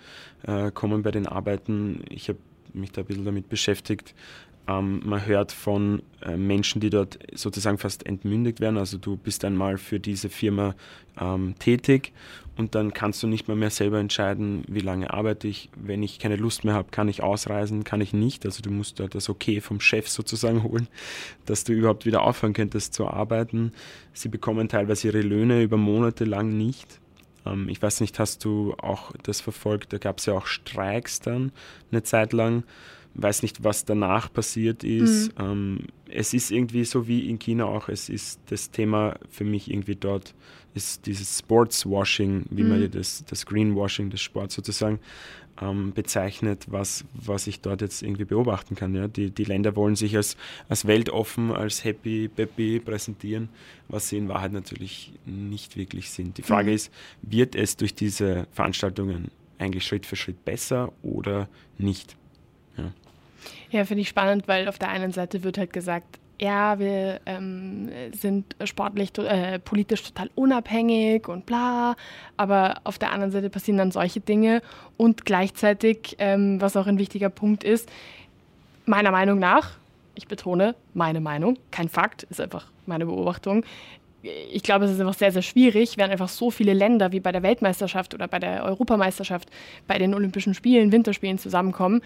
[0.47, 2.03] äh, kommen bei den Arbeiten?
[2.09, 2.39] Ich habe
[2.73, 4.15] mich da ein bisschen damit beschäftigt.
[4.67, 8.78] Ähm, man hört von äh, Menschen, die dort sozusagen fast entmündigt werden.
[8.78, 10.75] Also du bist einmal für diese Firma
[11.19, 12.13] ähm, tätig
[12.58, 15.69] und dann kannst du nicht mehr, mehr selber entscheiden, wie lange arbeite ich.
[15.75, 18.45] Wenn ich keine Lust mehr habe, kann ich ausreisen, kann ich nicht.
[18.45, 20.88] Also du musst dort das Okay vom Chef sozusagen holen,
[21.45, 23.71] dass du überhaupt wieder aufhören könntest zu arbeiten.
[24.13, 26.99] Sie bekommen teilweise ihre Löhne über Monate lang nicht.
[27.45, 29.93] Ähm, ich weiß nicht, hast du auch das verfolgt?
[29.93, 31.51] Da gab es ja auch Streiks dann
[31.91, 32.63] eine Zeit lang.
[33.13, 35.31] Weiß nicht, was danach passiert ist.
[35.39, 37.88] Ähm, es ist irgendwie so wie in China auch.
[37.88, 40.36] Es ist das Thema für mich irgendwie dort
[40.73, 44.99] ist dieses Sportswashing, wie man ja das, das Greenwashing des Sports sozusagen
[45.61, 48.93] ähm, bezeichnet, was, was ich dort jetzt irgendwie beobachten kann.
[48.93, 49.07] Ja?
[49.07, 50.37] Die, die Länder wollen sich als,
[50.69, 53.49] als weltoffen, als happy, peppy präsentieren,
[53.87, 56.37] was sie in Wahrheit natürlich nicht wirklich sind.
[56.37, 56.91] Die Frage ist,
[57.21, 62.17] wird es durch diese Veranstaltungen eigentlich Schritt für Schritt besser oder nicht?
[63.71, 67.89] Ja, finde ich spannend, weil auf der einen Seite wird halt gesagt, ja, wir ähm,
[68.13, 71.95] sind sportlich, äh, politisch total unabhängig und bla,
[72.38, 74.62] aber auf der anderen Seite passieren dann solche Dinge
[74.98, 77.89] und gleichzeitig, ähm, was auch ein wichtiger Punkt ist,
[78.86, 79.78] meiner Meinung nach,
[80.15, 83.63] ich betone, meine Meinung, kein Fakt, ist einfach meine Beobachtung.
[84.52, 87.32] Ich glaube, es ist einfach sehr, sehr schwierig, wenn einfach so viele Länder wie bei
[87.32, 89.50] der Weltmeisterschaft oder bei der Europameisterschaft,
[89.88, 92.02] bei den Olympischen Spielen, Winterspielen zusammenkommen.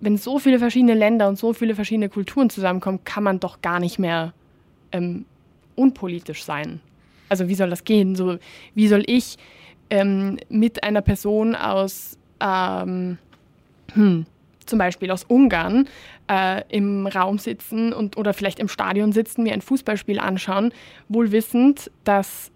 [0.00, 3.80] Wenn so viele verschiedene Länder und so viele verschiedene Kulturen zusammenkommen, kann man doch gar
[3.80, 4.32] nicht mehr
[4.92, 5.24] ähm,
[5.74, 6.80] unpolitisch sein.
[7.28, 8.16] Also wie soll das gehen?
[8.16, 8.38] So,
[8.74, 9.36] wie soll ich
[9.90, 13.18] ähm, mit einer Person aus ähm,
[13.94, 14.26] hm,
[14.66, 15.88] zum Beispiel aus Ungarn
[16.30, 20.72] äh, im Raum sitzen und oder vielleicht im Stadion sitzen, mir ein Fußballspiel anschauen,
[21.08, 22.50] wohl wissend, dass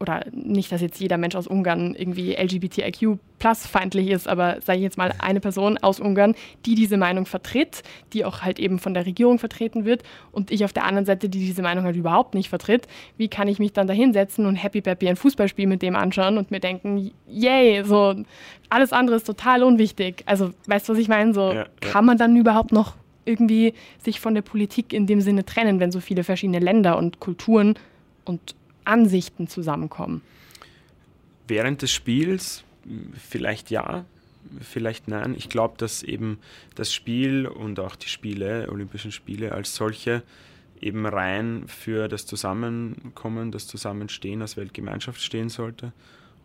[0.00, 4.78] oder nicht, dass jetzt jeder Mensch aus Ungarn irgendwie LGBTIQ plus feindlich ist, aber sage
[4.78, 6.34] ich jetzt mal eine Person aus Ungarn,
[6.66, 7.82] die diese Meinung vertritt,
[8.12, 11.28] die auch halt eben von der Regierung vertreten wird und ich auf der anderen Seite,
[11.28, 14.56] die diese Meinung halt überhaupt nicht vertritt, wie kann ich mich dann da hinsetzen und
[14.56, 18.14] happy peppy ein Fußballspiel mit dem anschauen und mir denken, yay, so
[18.68, 20.22] alles andere ist total unwichtig.
[20.26, 21.34] Also weißt du, was ich meine?
[21.34, 25.44] So ja, kann man dann überhaupt noch irgendwie sich von der Politik in dem Sinne
[25.44, 27.74] trennen, wenn so viele verschiedene Länder und Kulturen
[28.24, 28.54] und
[28.88, 30.22] Ansichten zusammenkommen?
[31.46, 32.64] Während des Spiels
[33.18, 34.04] vielleicht ja,
[34.60, 35.34] vielleicht nein.
[35.36, 36.38] Ich glaube, dass eben
[36.74, 40.22] das Spiel und auch die Spiele, Olympischen Spiele als solche,
[40.80, 45.92] eben rein für das Zusammenkommen, das Zusammenstehen als Weltgemeinschaft stehen sollte.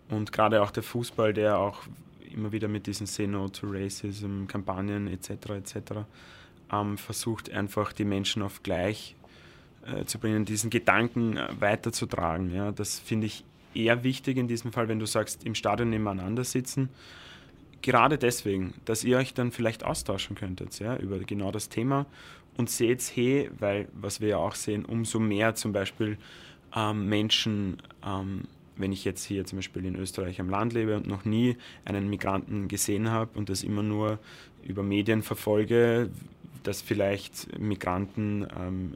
[0.10, 1.84] Und gerade auch der Fußball, der auch
[2.34, 5.30] immer wieder mit diesen Say No to Racism Kampagnen etc.
[5.52, 5.76] etc.
[6.72, 9.16] Ähm, versucht einfach die Menschen auf gleich
[9.86, 12.54] äh, zu bringen, diesen Gedanken äh, weiterzutragen.
[12.54, 13.44] Ja, das finde ich
[13.74, 16.90] eher wichtig in diesem Fall, wenn du sagst, im Stadion nebeneinander sitzen.
[17.82, 22.06] Gerade deswegen, dass ihr euch dann vielleicht austauschen könntet ja, über genau das Thema
[22.56, 26.18] und seht, hey, weil was wir ja auch sehen, umso mehr zum Beispiel
[26.76, 28.44] ähm, Menschen, ähm,
[28.78, 32.10] wenn ich jetzt hier zum Beispiel in Österreich am Land lebe und noch nie einen
[32.10, 34.20] Migranten gesehen habe und das immer nur
[34.64, 36.10] über Medien verfolge,
[36.64, 38.94] dass vielleicht Migranten ähm,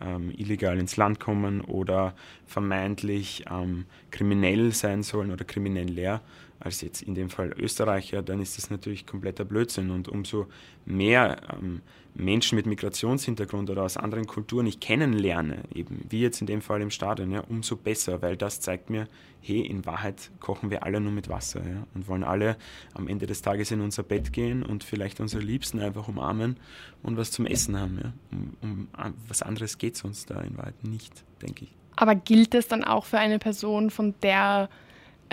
[0.00, 2.14] ähm, illegal ins Land kommen oder
[2.46, 6.20] vermeintlich ähm, kriminell sein sollen oder kriminell leer,
[6.60, 9.90] als jetzt in dem Fall Österreicher, dann ist das natürlich kompletter Blödsinn.
[9.90, 10.46] Und umso
[10.86, 11.82] mehr ähm,
[12.14, 16.80] Menschen mit Migrationshintergrund oder aus anderen Kulturen ich kennenlerne, eben wie jetzt in dem Fall
[16.80, 19.08] im Stadion, ja, umso besser, weil das zeigt mir,
[19.40, 22.56] hey, in Wahrheit kochen wir alle nur mit Wasser ja, und wollen alle
[22.94, 26.56] am Ende des Tages in unser Bett gehen und vielleicht unsere Liebsten einfach umarmen
[27.02, 27.98] und was zum Essen haben.
[28.02, 28.12] Ja.
[28.30, 28.88] Um, um
[29.28, 31.74] was anderes geht es uns da in Wahrheit nicht, denke ich.
[31.96, 34.68] Aber gilt es dann auch für eine Person, von der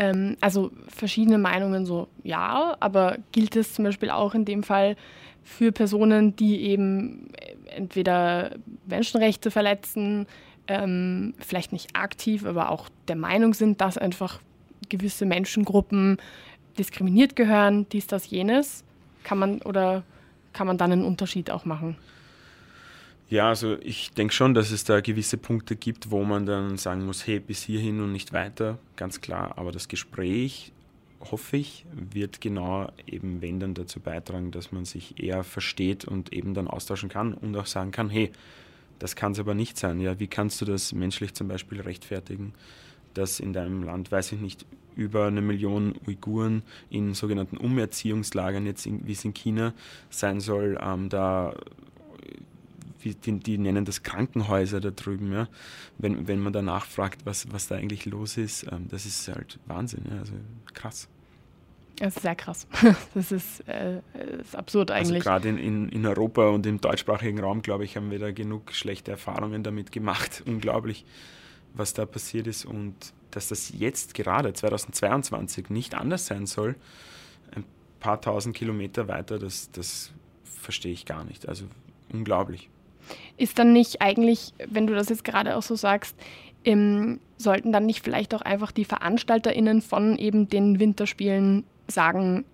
[0.02, 4.96] ähm, also verschiedene Meinungen so, ja, aber gilt es zum Beispiel auch in dem Fall
[5.44, 7.30] für Personen, die eben
[7.68, 8.56] entweder
[8.88, 10.26] Menschenrechte verletzen,
[10.68, 14.42] ähm, vielleicht nicht aktiv, aber auch der Meinung sind, dass einfach
[14.90, 16.18] gewisse Menschengruppen
[16.80, 18.84] diskriminiert gehören, dies, das, jenes,
[19.24, 20.04] kann man oder
[20.52, 21.96] kann man dann einen Unterschied auch machen?
[23.32, 27.06] Ja, also ich denke schon, dass es da gewisse Punkte gibt, wo man dann sagen
[27.06, 29.58] muss, hey, bis hierhin und nicht weiter, ganz klar.
[29.58, 30.74] Aber das Gespräch,
[31.22, 36.34] hoffe ich, wird genau eben, wenn dann dazu beitragen, dass man sich eher versteht und
[36.34, 38.34] eben dann austauschen kann und auch sagen kann, hey,
[39.00, 40.02] das kann es aber nicht sein.
[40.02, 42.54] Ja, wie kannst du das menschlich zum Beispiel rechtfertigen,
[43.14, 44.66] dass in deinem Land, weiß ich nicht,
[44.98, 49.74] über eine Million Uiguren in sogenannten Umerziehungslagern, jetzt in, wie es in China
[50.10, 51.54] sein soll, ähm, da
[53.04, 55.48] wie, die, die, nennen das Krankenhäuser da drüben, ja.
[55.98, 59.60] Wenn, wenn man danach fragt, was, was da eigentlich los ist, ähm, das ist halt
[59.68, 60.20] Wahnsinn, ja.
[60.20, 60.34] also
[60.74, 61.08] krass.
[62.02, 62.68] Das ist sehr krass.
[63.14, 64.02] Das ist, äh,
[64.42, 65.28] ist absurd also eigentlich.
[65.28, 68.32] Also gerade in, in, in Europa und im deutschsprachigen Raum, glaube ich, haben wir da
[68.32, 70.42] genug schlechte Erfahrungen damit gemacht.
[70.48, 71.06] Unglaublich,
[71.74, 72.96] was da passiert ist und
[73.30, 76.76] dass das jetzt gerade 2022 nicht anders sein soll,
[77.56, 77.64] ein
[78.00, 80.12] paar tausend Kilometer weiter, das, das
[80.44, 81.48] verstehe ich gar nicht.
[81.48, 81.66] Also
[82.12, 82.70] unglaublich.
[83.38, 86.16] Ist dann nicht eigentlich, wenn du das jetzt gerade auch so sagst,
[86.64, 92.46] ähm, sollten dann nicht vielleicht auch einfach die VeranstalterInnen von eben den Winterspielen sagen,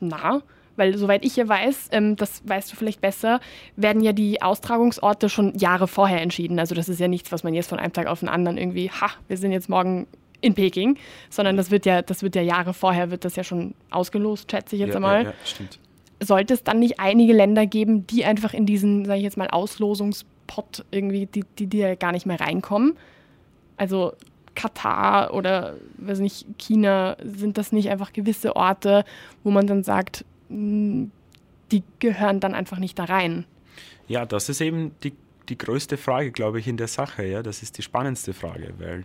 [0.00, 0.42] na,
[0.76, 3.40] weil soweit ich ja weiß, ähm, das weißt du vielleicht besser,
[3.76, 6.58] werden ja die Austragungsorte schon Jahre vorher entschieden.
[6.58, 8.90] Also das ist ja nichts, was man jetzt von einem Tag auf den anderen irgendwie,
[8.90, 10.06] ha, wir sind jetzt morgen
[10.40, 10.98] in Peking,
[11.30, 14.76] sondern das wird ja, das wird ja Jahre vorher, wird das ja schon ausgelost, schätze
[14.76, 15.22] ich jetzt ja, einmal.
[15.22, 15.78] Ja, ja, stimmt
[16.24, 19.48] sollte es dann nicht einige Länder geben, die einfach in diesen, sage ich jetzt mal,
[19.48, 22.96] Auslosungspot irgendwie, die, die, die gar nicht mehr reinkommen?
[23.76, 24.12] Also
[24.54, 29.04] Katar oder weiß nicht, China, sind das nicht einfach gewisse Orte,
[29.42, 31.10] wo man dann sagt, hm,
[31.72, 33.44] die gehören dann einfach nicht da rein?
[34.06, 35.12] Ja, das ist eben die,
[35.48, 37.24] die größte Frage, glaube ich, in der Sache.
[37.24, 37.42] Ja?
[37.42, 39.04] Das ist die spannendste Frage, weil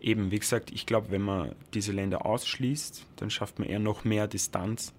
[0.00, 4.04] eben, wie gesagt, ich glaube, wenn man diese Länder ausschließt, dann schafft man eher noch
[4.04, 4.92] mehr Distanz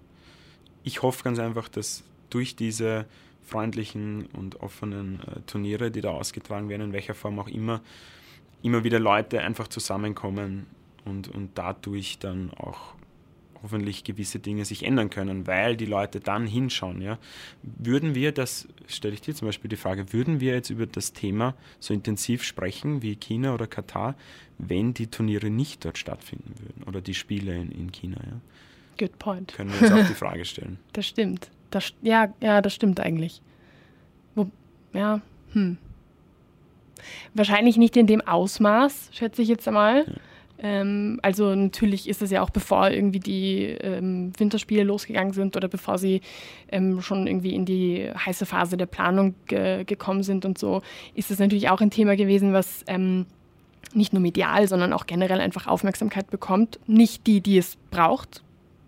[0.86, 3.06] ich hoffe ganz einfach, dass durch diese
[3.42, 7.82] freundlichen und offenen äh, Turniere, die da ausgetragen werden, in welcher Form auch immer,
[8.62, 10.66] immer wieder Leute einfach zusammenkommen
[11.04, 12.94] und, und dadurch dann auch
[13.62, 17.02] hoffentlich gewisse Dinge sich ändern können, weil die Leute dann hinschauen.
[17.02, 17.18] Ja.
[17.62, 21.12] Würden wir das, stelle ich dir zum Beispiel die Frage, würden wir jetzt über das
[21.12, 24.14] Thema so intensiv sprechen wie China oder Katar,
[24.58, 28.18] wenn die Turniere nicht dort stattfinden würden oder die Spiele in, in China?
[28.24, 28.40] Ja?
[28.98, 29.54] Good point.
[29.54, 30.78] Können wir uns auch die Frage stellen.
[30.92, 31.50] Das stimmt.
[31.70, 33.42] Das, ja, ja, das stimmt eigentlich.
[34.34, 34.50] Wo,
[34.92, 35.20] ja,
[35.52, 35.78] hm.
[37.34, 40.06] Wahrscheinlich nicht in dem Ausmaß, schätze ich jetzt einmal.
[40.06, 40.14] Ja.
[40.58, 45.68] Ähm, also natürlich ist es ja auch bevor irgendwie die ähm, Winterspiele losgegangen sind oder
[45.68, 46.22] bevor sie
[46.72, 50.82] ähm, schon irgendwie in die heiße Phase der Planung ge gekommen sind und so,
[51.14, 53.26] ist es natürlich auch ein Thema gewesen, was ähm,
[53.92, 56.80] nicht nur medial, sondern auch generell einfach Aufmerksamkeit bekommt.
[56.86, 58.42] Nicht die, die es braucht,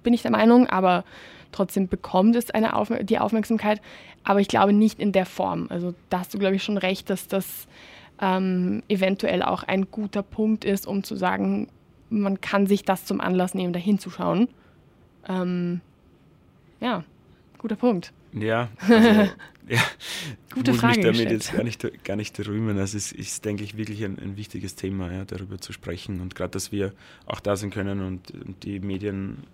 [0.09, 1.05] bin ich der Meinung, aber
[1.53, 3.83] trotzdem bekommt es eine Auf die Aufmerksamkeit.
[4.25, 5.67] Aber ich glaube nicht in der Form.
[5.69, 7.69] Also da hast du, glaube ich, schon recht, dass das
[8.23, 11.69] ähm, eventuell auch ein guter Punkt ist, um zu sagen,
[12.09, 14.49] man kann sich das zum Anlass nehmen, da hinzuschauen.
[15.29, 15.83] Ähm,
[16.81, 17.05] ja,
[17.59, 18.13] guter Punkt.
[18.33, 19.31] Ja, also,
[19.69, 19.81] ja
[20.55, 22.79] Gute muss Frage mich damit jetzt gar nicht, gar nicht rühmen.
[22.79, 26.21] Also es ist, denke ich, wirklich ein, ein wichtiges Thema, ja, darüber zu sprechen.
[26.21, 26.93] Und gerade, dass wir
[27.27, 29.45] auch da sein können und, und, die Medien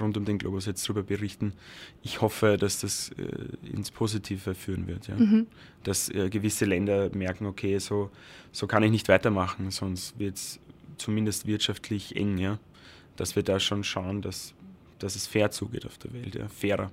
[0.00, 1.52] rund um den Globus jetzt darüber berichten.
[2.02, 5.08] Ich hoffe, dass das äh, ins Positive führen wird.
[5.08, 5.16] Ja.
[5.16, 5.46] Mhm.
[5.84, 8.10] Dass äh, gewisse Länder merken, okay, so,
[8.52, 10.60] so kann ich nicht weitermachen, sonst wird es
[10.96, 12.38] zumindest wirtschaftlich eng.
[12.38, 12.58] Ja.
[13.16, 14.54] Dass wir da schon schauen, dass,
[14.98, 16.48] dass es fair zugeht auf der Welt, ja.
[16.48, 16.90] fairer.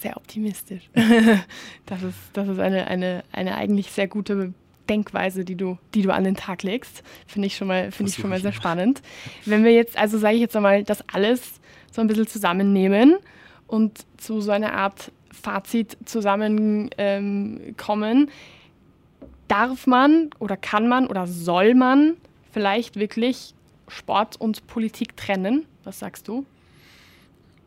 [0.00, 0.90] Sehr optimistisch.
[1.86, 4.52] das ist, das ist eine, eine, eine eigentlich sehr gute
[4.88, 7.02] Denkweise, die du, die du an den Tag legst.
[7.26, 9.00] Finde ich schon mal, finde ich schon mal sehr spannend.
[9.44, 11.60] Wenn wir jetzt, also sage ich jetzt einmal, das alles
[11.92, 13.16] so ein bisschen zusammennehmen
[13.66, 18.28] und zu so einer Art Fazit zusammenkommen, ähm,
[19.48, 22.16] darf man oder kann man oder soll man
[22.52, 23.54] vielleicht wirklich
[23.88, 25.66] Sport und Politik trennen?
[25.84, 26.46] Was sagst du?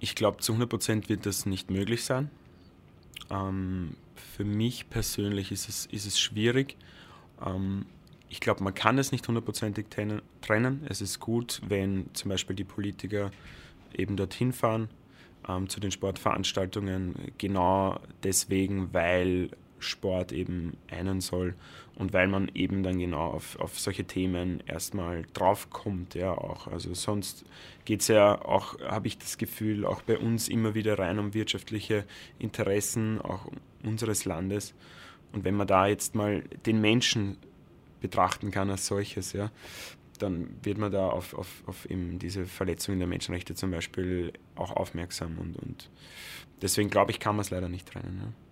[0.06, 2.30] Ich glaube, zu 100 Prozent wird das nicht möglich sein.
[3.32, 6.78] Ähm, für mich persönlich ist es, ist es schwierig.
[7.44, 7.88] Ähm,
[8.30, 10.86] ich glaube, man kann es nicht hundertprozentig trennen.
[10.88, 13.32] Es ist gut, wenn zum Beispiel die Politiker
[13.98, 14.90] eben dorthin fahren
[15.50, 19.50] ähm, zu den Sportveranstaltungen, genau deswegen, weil
[19.86, 21.56] Sport eben einen soll
[21.96, 26.68] und weil man eben dann genau auf, auf solche Themen erstmal draufkommt, ja auch.
[26.68, 27.46] Also sonst
[27.86, 31.34] geht es ja auch, habe ich das Gefühl, auch bei uns immer wieder rein um
[31.34, 32.04] wirtschaftliche
[32.38, 33.48] Interessen, auch
[33.84, 34.74] unseres Landes.
[35.32, 37.38] Und wenn man da jetzt mal den Menschen
[38.02, 39.52] betrachten kann als solches, ja,
[40.20, 44.72] dann wird man da auf, auf, auf eben diese Verletzungen der Menschenrechte zum Beispiel auch
[44.72, 45.38] aufmerksam.
[45.38, 45.90] Und, und
[46.62, 48.22] deswegen glaube ich, kann man es leider nicht trennen.
[48.22, 48.45] Ja.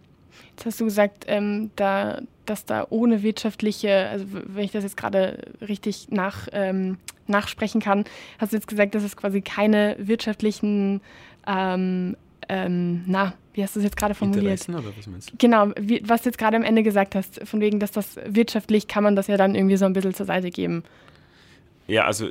[0.52, 4.98] Jetzt hast du gesagt, ähm, da, dass da ohne wirtschaftliche, also wenn ich das jetzt
[4.98, 8.06] gerade richtig nach, ähm, nachsprechen kann,
[8.40, 11.02] hast du jetzt gesagt, dass es quasi keine wirtschaftlichen,
[11.48, 12.16] ähm,
[12.50, 14.68] ähm na, wie hast du es jetzt gerade formuliert?
[14.68, 15.36] Oder was meinst du?
[15.38, 18.88] Genau, wie, was du jetzt gerade am Ende gesagt hast, von wegen, dass das wirtschaftlich
[18.88, 20.84] kann man das ja dann irgendwie so ein bisschen zur Seite geben.
[21.88, 22.30] Ja, also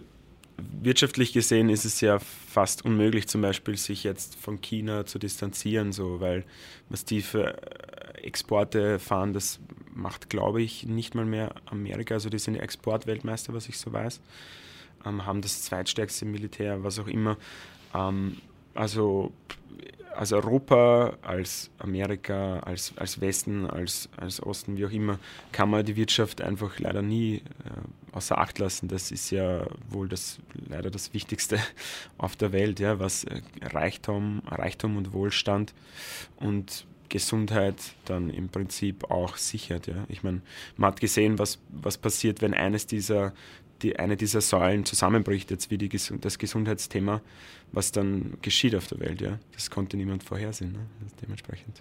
[0.57, 5.93] wirtschaftlich gesehen ist es ja fast unmöglich, zum Beispiel sich jetzt von China zu distanzieren,
[5.93, 6.45] so, weil
[6.89, 9.61] massive äh, Exporte fahren, das
[9.95, 12.15] macht, glaube ich, nicht mal mehr Amerika.
[12.15, 14.21] Also die sind Exportweltmeister, was ich so weiß,
[15.07, 17.37] ähm, haben das zweitstärkste Militär, was auch immer.
[17.95, 18.39] Ähm,
[18.75, 19.33] also
[20.15, 25.19] als Europa, als Amerika, als, als Westen, als, als Osten, wie auch immer,
[25.53, 27.43] kann man die Wirtschaft einfach leider nie äh,
[28.13, 28.89] außer Acht lassen.
[28.89, 31.59] Das ist ja wohl das leider das Wichtigste
[32.19, 35.75] auf der Welt, ja, was äh, Reichtum, Reichtum und Wohlstand
[36.37, 39.87] und Gesundheit dann im Prinzip auch sichert.
[39.87, 40.05] Ja.
[40.09, 40.41] Ich meine,
[40.77, 43.35] man hat gesehen, was, was passiert, wenn eines dieser,
[43.83, 47.21] die, eine dieser Säulen zusammenbricht, jetzt wie die, das Gesundheitsthema
[47.73, 49.21] was dann geschieht auf der Welt.
[49.21, 49.39] Ja?
[49.55, 50.73] Das konnte niemand vorhersehen.
[50.73, 50.79] Ne?
[51.21, 51.81] dementsprechend.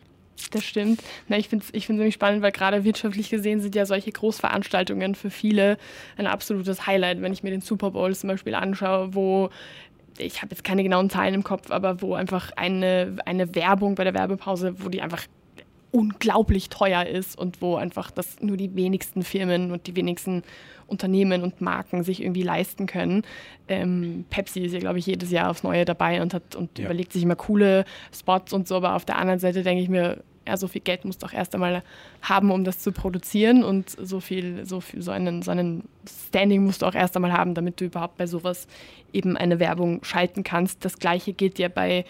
[0.50, 1.04] Das stimmt.
[1.28, 5.14] Na, ich finde es ich nämlich spannend, weil gerade wirtschaftlich gesehen sind ja solche Großveranstaltungen
[5.14, 5.78] für viele
[6.18, 7.22] ein absolutes Highlight.
[7.22, 9.50] Wenn ich mir den Super Bowl zum Beispiel anschaue, wo
[10.18, 14.04] ich habe jetzt keine genauen Zahlen im Kopf, aber wo einfach eine, eine Werbung bei
[14.04, 15.26] der Werbepause, wo die einfach
[15.92, 20.44] unglaublich teuer ist und wo einfach das nur die wenigsten Firmen und die wenigsten
[20.88, 23.24] Unternehmen und Marken sich irgendwie leisten können.
[23.68, 26.86] Ähm, Pepsi ist ja, glaube ich, jedes Jahr aufs Neue dabei und hat und ja.
[26.86, 30.24] überlegt sich immer coole Spots und so, aber auf der anderen Seite denke ich mir,
[30.48, 31.84] ja, so viel Geld musst du auch erst einmal
[32.22, 35.88] haben, um das zu produzieren und so viel, so viel, so einen, so einen
[36.28, 38.68] Standing musst du auch erst einmal haben, damit du überhaupt bei sowas
[39.14, 40.84] eben eine Werbung schalten kannst.
[40.84, 42.06] Das gleiche gilt ja bei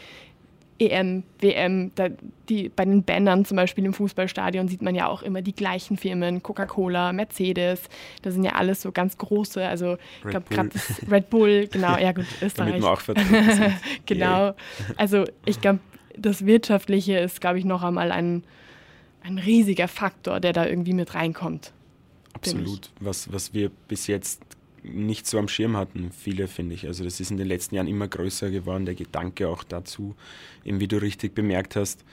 [0.81, 2.07] EM, WM, da,
[2.49, 5.95] die, bei den Bannern zum Beispiel im Fußballstadion sieht man ja auch immer die gleichen
[5.95, 7.83] Firmen, Coca-Cola, Mercedes,
[8.23, 10.71] das sind ja alles so ganz große, also ich glaube gerade
[11.09, 12.83] Red Bull, genau, ja gut, Österreich.
[12.83, 13.01] auch
[14.07, 14.55] genau,
[14.97, 15.79] also ich glaube,
[16.17, 18.43] das Wirtschaftliche ist, glaube ich, noch einmal ein,
[19.21, 21.73] ein riesiger Faktor, der da irgendwie mit reinkommt.
[22.33, 24.41] Absolut, was, was wir bis jetzt
[24.83, 26.87] nicht so am Schirm hatten, viele finde ich.
[26.87, 30.15] Also das ist in den letzten Jahren immer größer geworden, der Gedanke auch dazu,
[30.65, 32.03] eben wie du richtig bemerkt hast,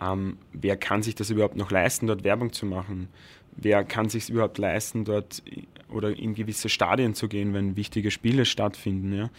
[0.00, 3.08] ähm, wer kann sich das überhaupt noch leisten, dort Werbung zu machen?
[3.56, 5.42] Wer kann sich überhaupt leisten, dort
[5.88, 9.30] oder in gewisse Stadien zu gehen, wenn wichtige Spiele stattfinden, ja.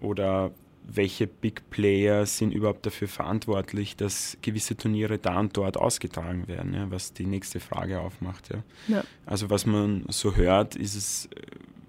[0.00, 0.50] Oder
[0.84, 6.74] welche Big Player sind überhaupt dafür verantwortlich, dass gewisse Turniere da und dort ausgetragen werden,
[6.74, 8.48] ja, was die nächste Frage aufmacht.
[8.88, 9.04] Ja.
[9.24, 11.28] Also was man so hört, ist, es,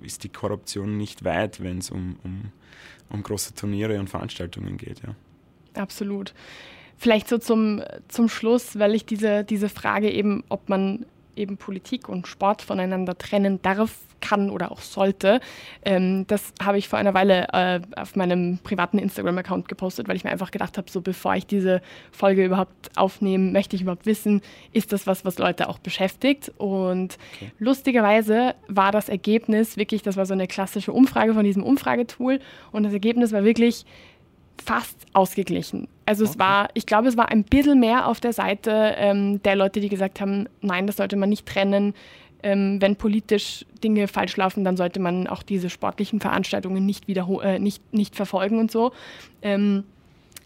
[0.04, 2.52] ist die Korruption nicht weit, wenn es um, um,
[3.10, 5.02] um große Turniere und Veranstaltungen geht.
[5.02, 5.16] Ja.
[5.82, 6.34] Absolut.
[6.98, 12.08] Vielleicht so zum, zum Schluss, weil ich diese, diese Frage eben, ob man eben Politik
[12.08, 15.42] und Sport voneinander trennen darf, kann oder auch sollte.
[15.84, 20.24] Ähm, das habe ich vor einer Weile äh, auf meinem privaten Instagram-Account gepostet, weil ich
[20.24, 24.42] mir einfach gedacht habe, so bevor ich diese Folge überhaupt aufnehme, möchte ich überhaupt wissen,
[24.72, 26.52] ist das was, was Leute auch beschäftigt.
[26.58, 27.52] Und okay.
[27.60, 32.40] lustigerweise war das Ergebnis wirklich, das war so eine klassische Umfrage von diesem Umfragetool
[32.72, 33.86] und das Ergebnis war wirklich
[34.64, 35.88] fast ausgeglichen.
[36.06, 36.32] Also okay.
[36.32, 39.80] es war, ich glaube, es war ein bisschen mehr auf der Seite ähm, der Leute,
[39.80, 41.94] die gesagt haben, nein, das sollte man nicht trennen.
[42.44, 47.60] Ähm, wenn politisch Dinge falsch laufen, dann sollte man auch diese sportlichen Veranstaltungen nicht, äh,
[47.60, 48.92] nicht, nicht verfolgen und so.
[49.42, 49.86] Ähm,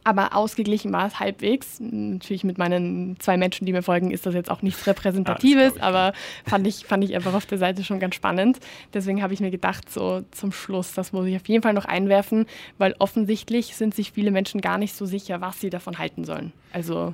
[0.07, 1.81] aber ausgeglichen war es halbwegs.
[1.81, 5.87] Natürlich mit meinen zwei Menschen, die mir folgen, ist das jetzt auch nichts Repräsentatives, ah,
[5.87, 6.13] aber
[6.45, 8.57] fand ich, fand ich einfach auf der Seite schon ganz spannend.
[8.93, 11.83] Deswegen habe ich mir gedacht, so zum Schluss, das muss ich auf jeden Fall noch
[11.83, 12.45] einwerfen,
[12.77, 16.53] weil offensichtlich sind sich viele Menschen gar nicht so sicher, was sie davon halten sollen.
[16.71, 17.13] Also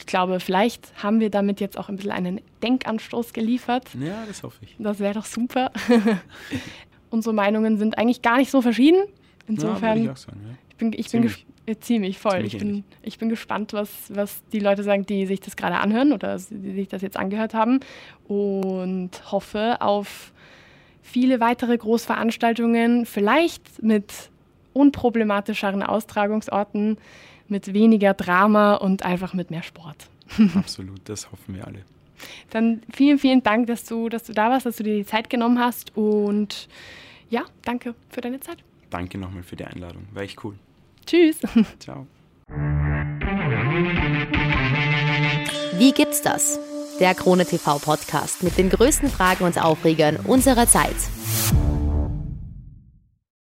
[0.00, 3.86] ich glaube, vielleicht haben wir damit jetzt auch ein bisschen einen Denkanstoß geliefert.
[4.00, 4.74] Ja, das hoffe ich.
[4.78, 5.70] Das wäre doch super.
[7.10, 9.04] Unsere Meinungen sind eigentlich gar nicht so verschieden.
[9.46, 10.02] Insofern.
[10.02, 10.54] Ja, ich, sagen, ja.
[10.70, 12.32] ich bin, ich bin ziemlich voll.
[12.32, 15.76] Ziemlich ich, bin, ich bin gespannt, was, was die Leute sagen, die sich das gerade
[15.76, 17.80] anhören oder die sich das jetzt angehört haben.
[18.26, 20.32] Und hoffe auf
[21.02, 24.30] viele weitere Großveranstaltungen, vielleicht mit
[24.72, 26.96] unproblematischeren Austragungsorten
[27.50, 30.08] mit weniger Drama und einfach mit mehr Sport.
[30.54, 31.84] Absolut, das hoffen wir alle.
[32.50, 35.30] Dann vielen, vielen Dank, dass du, dass du da warst, dass du dir die Zeit
[35.30, 36.68] genommen hast und
[37.30, 38.58] ja, danke für deine Zeit.
[38.90, 40.54] Danke nochmal für die Einladung, war echt cool.
[41.06, 41.38] Tschüss.
[41.78, 42.06] Ciao.
[45.78, 46.58] Wie gibt's das?
[46.98, 50.96] Der Krone TV Podcast mit den größten Fragen und Aufregern unserer Zeit.